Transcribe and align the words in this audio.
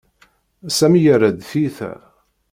Sami 0.77 0.99
yerra-d 1.03 1.39
tiyita. 1.49 1.93